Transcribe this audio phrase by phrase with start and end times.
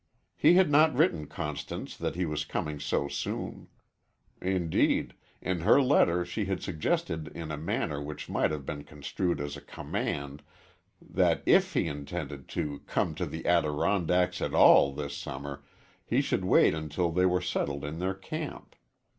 [0.35, 3.67] He had not written Constance that he was coming so soon.
[4.41, 9.39] Indeed, in her letter she had suggested in a manner which might have been construed
[9.39, 10.41] as a command
[10.99, 15.63] that if he intended to come to the Adirondacks at all this summer
[16.03, 18.75] he should wait until they were settled in their camp.